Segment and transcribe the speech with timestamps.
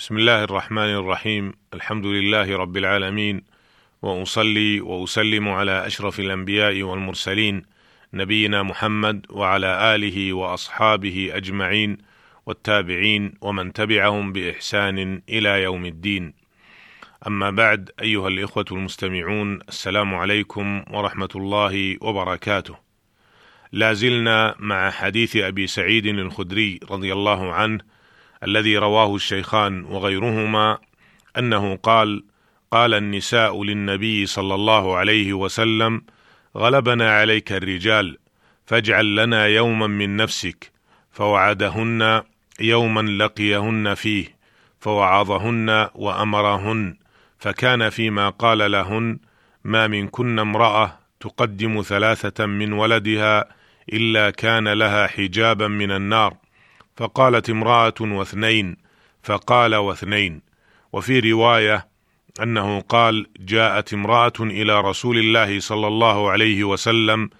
[0.00, 3.42] بسم الله الرحمن الرحيم الحمد لله رب العالمين
[4.02, 7.62] واصلي واسلم على اشرف الانبياء والمرسلين
[8.14, 11.98] نبينا محمد وعلى اله واصحابه اجمعين
[12.46, 16.32] والتابعين ومن تبعهم باحسان إلى يوم الدين
[17.26, 22.76] اما بعد ايها الاخوه المستمعون السلام عليكم ورحمه الله وبركاته
[23.72, 27.99] لا زلنا مع حديث ابي سعيد الخدري رضي الله عنه
[28.44, 30.78] الذي رواه الشيخان وغيرهما
[31.38, 32.24] أنه قال
[32.70, 36.02] قال النساء للنبي صلى الله عليه وسلم
[36.56, 38.18] غلبنا عليك الرجال
[38.66, 40.72] فاجعل لنا يوما من نفسك
[41.12, 42.22] فوعدهن
[42.60, 44.36] يوما لقيهن فيه
[44.80, 46.96] فوعظهن وأمرهن
[47.38, 49.18] فكان فيما قال لهن
[49.64, 53.44] ما منكن امرأة تقدم ثلاثة من ولدها
[53.92, 56.36] إلا كان لها حجابا من النار.
[57.00, 58.76] فقالت امرأة واثنين
[59.22, 60.42] فقال واثنين.
[60.92, 61.88] وفي رواية
[62.42, 67.30] أنه قال جاءت امرأة إلى رسول الله صلى الله عليه وسلم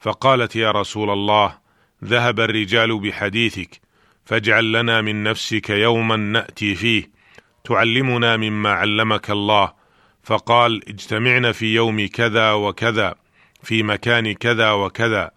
[0.00, 1.58] فقالت يا رسول الله
[2.04, 3.80] ذهب الرجال بحديثك
[4.24, 7.10] فاجعل لنا من نفسك يوما نأتي فيه
[7.64, 9.72] تعلمنا مما علمك الله.
[10.22, 13.14] فقال اجتمعنا في يوم كذا وكذا
[13.62, 15.35] في مكان كذا وكذا.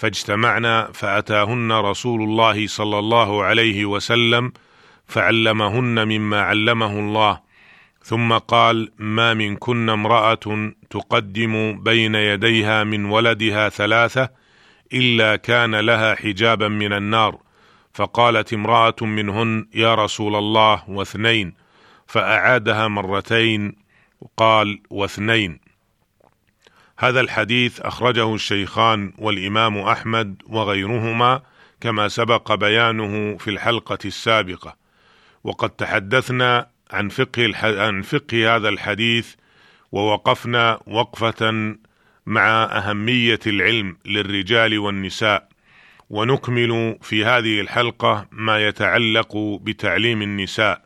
[0.00, 4.52] فاجتمعنا فأتاهن رسول الله صلى الله عليه وسلم
[5.06, 7.40] فعلمهن مما علمه الله
[8.02, 14.30] ثم قال ما منكن امرأة تقدم بين يديها من ولدها ثلاثة
[14.92, 17.38] إلا كان لها حجابا من النار
[17.94, 21.54] فقالت امرأة منهن يا رسول الله واثنين
[22.06, 23.76] فأعادها مرتين
[24.36, 25.60] قال واثنين
[27.02, 31.42] هذا الحديث أخرجه الشيخان والإمام أحمد وغيرهما
[31.80, 34.76] كما سبق بيانه في الحلقة السابقة.
[35.44, 39.34] وقد تحدثنا عن فقه عن فقه هذا الحديث
[39.92, 41.74] ووقفنا وقفة
[42.26, 45.48] مع أهمية العلم للرجال والنساء.
[46.10, 50.82] ونكمل في هذه الحلقة ما يتعلق بتعليم النساء.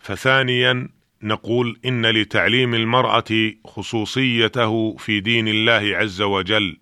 [0.00, 0.88] فثانيا
[1.22, 6.76] نقول إن لتعليم المرأة خصوصيته في دين الله عز وجل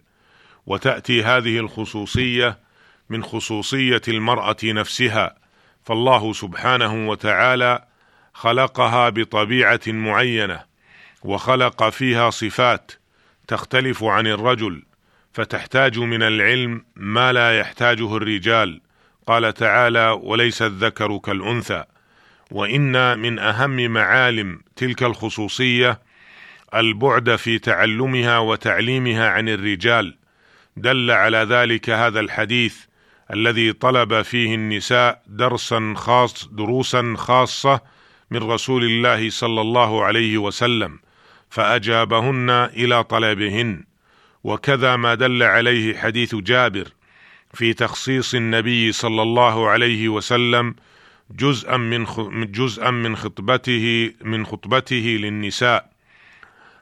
[0.67, 2.59] وتأتي هذه الخصوصية
[3.11, 5.37] من خصوصية المرأة نفسها
[5.85, 7.85] فالله سبحانه وتعالى
[8.35, 10.61] خلقها بطبيعة معينة
[11.23, 12.93] وخلق فيها صفات
[13.49, 14.83] تختلف عن الرجل
[15.33, 18.81] فتحتاج من العلم ما لا يحتاجه الرجال
[19.27, 21.85] قال تعالى وليس الذكر كالأنثى
[22.51, 26.01] وإن من أهم معالم تلك الخصوصية
[26.75, 30.17] البعد في تعلمها وتعليمها عن الرجال.
[30.77, 32.77] دل على ذلك هذا الحديث
[33.33, 37.81] الذي طلب فيه النساء درسا خاص دروسا خاصة
[38.31, 40.99] من رسول الله صلى الله عليه وسلم
[41.51, 43.85] فأجابهن إلى طلبهن.
[44.45, 46.89] وكذا ما دل عليه حديث جابر
[47.55, 50.75] في تخصيص النبي صلى الله عليه وسلم
[51.31, 52.07] جزءا من
[52.53, 55.91] جزءا من خطبته من خطبته للنساء.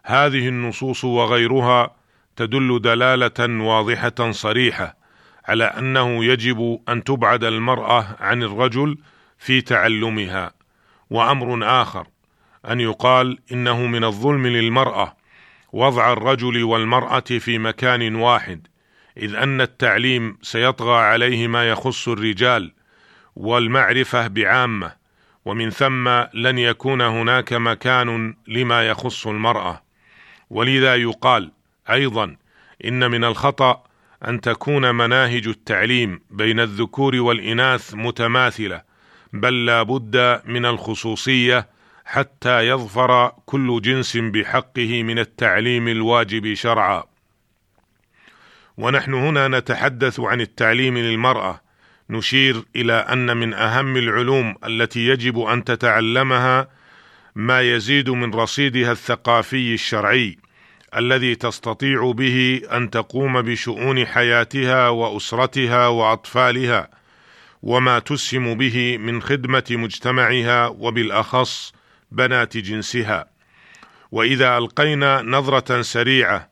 [0.05, 1.97] هذه النصوص وغيرها
[2.37, 4.97] تدل دلالة واضحة صريحة
[5.45, 8.99] على أنه يجب أن تبعد المرأة عن الرجل
[9.39, 10.53] في تعلمها.
[11.11, 12.07] وأمر آخر
[12.71, 15.17] أن يقال إنه من الظلم للمرأة
[15.73, 18.67] وضع الرجل والمرأة في مكان واحد
[19.17, 22.73] إذ أن التعليم سيطغى عليه ما يخص الرجال
[23.37, 24.93] والمعرفة بعامة
[25.45, 29.83] ومن ثم لن يكون هناك مكان لما يخص المرأة.
[30.51, 31.53] ولذا يقال
[31.91, 32.37] أيضا
[32.85, 33.83] إن من الخطأ
[34.29, 38.83] أن تكون مناهج التعليم بين الذكور والإناث متماثلة
[39.33, 41.69] بل لا بد من الخصوصية
[42.05, 47.05] حتى يظفر كل جنس بحقه من التعليم الواجب شرعا.
[48.79, 51.66] ونحن هنا نتحدث عن التعليم للمرأة
[52.11, 56.69] نشير إلى أن من أهم العلوم التي يجب أن تتعلمها
[57.35, 60.39] ما يزيد من رصيدها الثقافي الشرعي
[60.97, 66.91] الذي تستطيع به أن تقوم بشؤون حياتها وأسرتها وأطفالها
[67.63, 71.73] وما تسهم به من خدمة مجتمعها وبالأخص
[72.13, 73.27] بنات جنسها.
[74.13, 76.51] وإذا ألقينا نظرة سريعة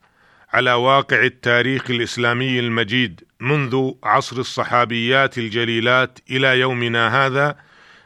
[0.53, 7.55] على واقع التاريخ الإسلامي المجيد منذ عصر الصحابيات الجليلات إلى يومنا هذا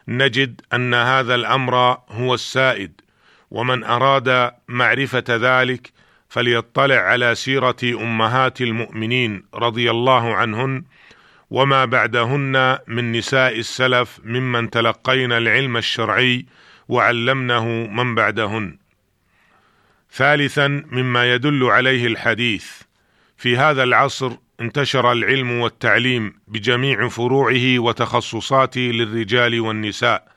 [0.08, 1.76] نجد أن هذا الأمر
[2.10, 3.02] هو السائد
[3.52, 5.92] ومن أراد معرفة ذلك
[6.30, 10.84] فليطلع على سيرة أمهات المؤمنين رضي الله عنهن
[11.50, 16.46] وما بعدهن من نساء السلف ممن تلقين العلم الشرعي
[16.88, 18.78] وعلمنه من بعدهن.
[20.12, 22.68] ثالثا مما يدل عليه الحديث
[23.38, 30.28] في هذا العصر انتشر العلم والتعليم بجميع فروعه وتخصصاته للرجال والنساء.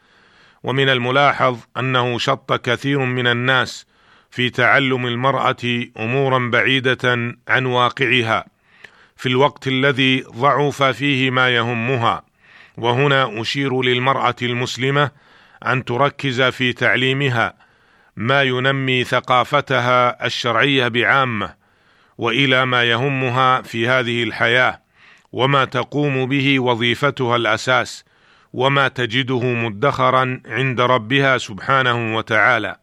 [0.62, 3.86] ومن الملاحظ أنه شط كثير من الناس
[4.30, 8.44] في تعلم المرأة أمورا بعيدة عن واقعها
[9.16, 12.22] في الوقت الذي ضعف فيه ما يهمها.
[12.76, 15.10] وهنا أشير للمرأة المسلمة
[15.66, 17.54] أن تركز في تعليمها
[18.16, 21.61] ما ينمي ثقافتها الشرعية بعامة
[22.22, 24.80] وإلى ما يهمها في هذه الحياة
[25.32, 28.04] وما تقوم به وظيفتها الأساس
[28.52, 32.76] وما تجده مدخرا عند ربها سبحانه وتعالى.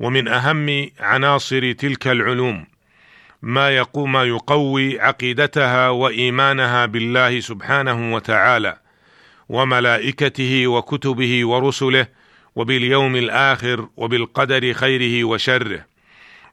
[0.00, 2.66] ومن أهم عناصر تلك العلوم
[3.42, 8.76] ما يقوم ما يقوي عقيدتها وإيمانها بالله سبحانه وتعالى
[9.48, 12.06] وملائكته وكتبه ورسله
[12.56, 15.90] وباليوم الآخر وبالقدر خيره وشره.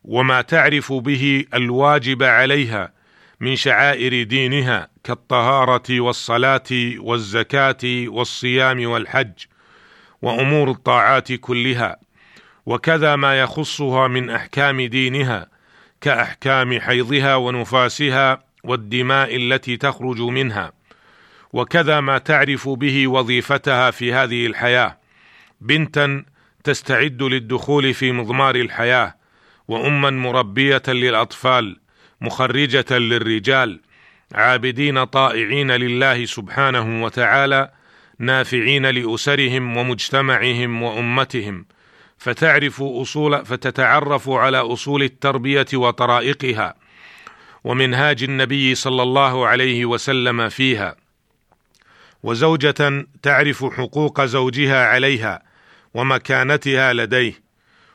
[0.07, 2.91] وما تعرف به الواجب عليها
[3.39, 7.77] من شعائر دينها كالطهارة والصلاة والزكاة
[8.07, 9.45] والصيام والحج
[10.21, 11.97] وأمور الطاعات كلها
[12.65, 15.47] وكذا ما يخصها من أحكام دينها
[16.01, 20.71] كأحكام حيضها ونفاسها والدماء التي تخرج منها
[21.53, 24.97] وكذا ما تعرف به وظيفتها في هذه الحياة
[25.61, 26.25] بنتا
[26.63, 29.16] تستعد للدخول في مضمار الحياة
[29.67, 31.79] واما مربية للأطفال
[32.21, 33.79] مخرجة للرجال
[34.33, 37.71] عابدين طائعين لله سبحانه وتعالى
[38.19, 41.65] نافعين لأسرهم ومجتمعهم وأمتهم.
[42.17, 46.75] فتعرف أصول فتتعرف على أصول التربية وطرائقها
[47.63, 50.95] ومنهاج النبي صلى الله عليه وسلم فيها.
[52.23, 55.43] وزوجة تعرف حقوق زوجها عليها
[55.93, 57.46] ومكانتها لديه.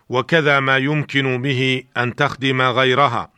[0.08, 3.30] وكذا ما يمكن به أن تخدم غيرها.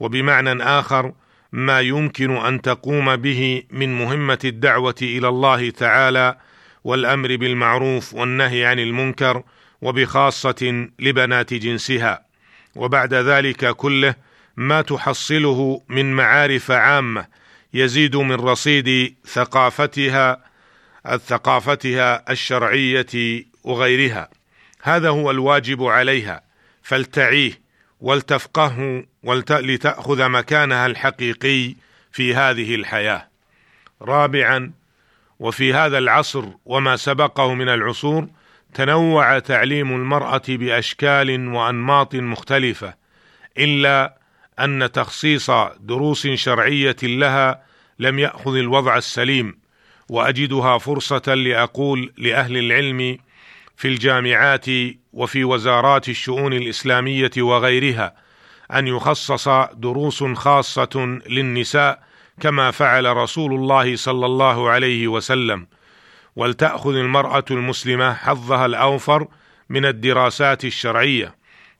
[0.00, 1.12] وبمعنى آخر
[1.52, 6.38] ما يمكن أن تقوم به من مهمة الدعوة إلى الله تعالى
[6.84, 9.42] والأمر بالمعروف والنهي عن المنكر
[9.82, 12.26] وبخاصة لبنات جنسها.
[12.76, 14.14] وبعد ذلك كله
[14.56, 17.26] ما تحصله من معارف عامة
[17.74, 20.44] يزيد من رصيد ثقافتها
[21.16, 24.28] ثقافتها الشرعية وغيرها.
[24.86, 26.42] هذا هو الواجب عليها
[26.82, 27.60] فلتعيه
[28.00, 29.52] ولتفقهه ولت...
[29.52, 31.74] لتأخذ مكانها الحقيقي
[32.12, 33.28] في هذه الحياة.
[34.02, 34.72] رابعا
[35.38, 38.28] وفي هذا العصر وما سبقه من العصور
[38.74, 42.94] تنوع تعليم المرأة بأشكال وأنماط مختلفة
[43.58, 44.16] إلا
[44.60, 45.50] أن تخصيص
[45.80, 47.62] دروس شرعية لها
[47.98, 49.58] لم يأخذ الوضع السليم
[50.08, 53.18] وأجدها فرصة لأقول لأهل العلم
[53.76, 54.66] في الجامعات
[55.12, 58.14] وفي وزارات الشؤون الإسلامية وغيرها
[58.72, 62.02] أن يخصص دروس خاصة للنساء
[62.40, 65.66] كما فعل رسول الله صلى الله عليه وسلم
[66.36, 69.28] ولتأخذ المرأة المسلمة حظها الأوفر
[69.68, 71.34] من الدراسات الشرعية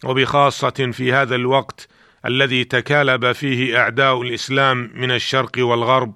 [0.05, 1.89] وبخاصة في هذا الوقت
[2.27, 6.15] الذي تكالب فيه أعداء الإسلام من الشرق والغرب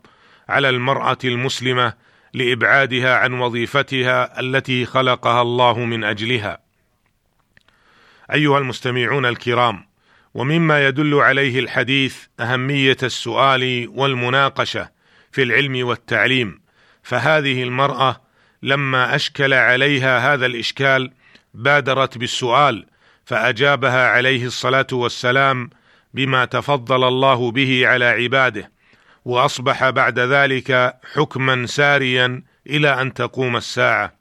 [0.49, 1.93] على المرأة المسلمة
[2.35, 6.59] لإبعادها عن وظيفتها التي خلقها الله من أجلها.
[8.33, 9.87] أيها المستمعون الكرام
[10.35, 14.91] ومما يدل عليه الحديث أهمية السؤال والمناقشة
[15.33, 16.61] في العلم والتعليم
[17.03, 18.21] فهذه المرأة
[18.63, 21.13] لما أشكل عليها هذا الإشكال
[21.55, 22.87] بادرت بالسؤال
[23.25, 25.71] فأجابها عليه الصلاة والسلام
[26.15, 28.71] بما تفضل الله به على عباده.
[29.25, 34.13] وأصبح بعد ذلك حكما ساريا إلى أن تقوم الساعة.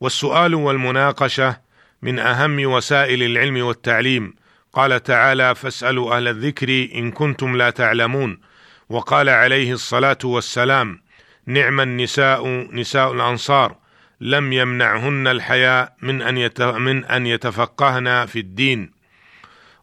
[0.00, 1.60] والسؤال والمناقشة
[2.02, 4.34] من أهم وسائل العلم والتعليم.
[4.72, 8.40] قال تعالى فاسألوا أهل الذكر إن كنتم لا تعلمون
[8.88, 11.00] وقال عليه الصلاة والسلام
[11.46, 13.76] نعم النساء نساء الأنصار
[14.20, 18.90] لم يمنعهن الحياء من أن من أن يتفقهن في الدين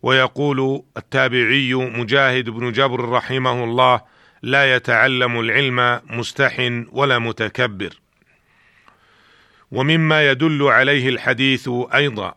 [0.02, 4.02] ويقول التابعي مجاهد بن جبر رحمه الله
[4.42, 7.90] لا يتعلم العلم مستح ولا متكبر.
[9.72, 12.36] ومما يدل عليه الحديث أيضا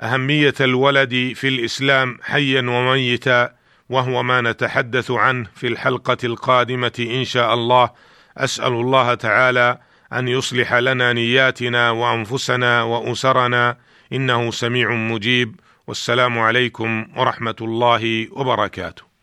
[0.00, 3.54] أهمية الولد في الإسلام حيا وميتا
[3.88, 7.90] وهو ما نتحدث عنه في الحلقة القادمة إن شاء الله.
[8.38, 9.78] أسأل الله تعالى
[10.12, 13.76] أن يصلح لنا نياتنا وأنفسنا وأسرنا
[14.12, 15.60] إنه سميع مجيب.
[15.86, 19.13] والسلام عليكم ورحمة الله وبركاته.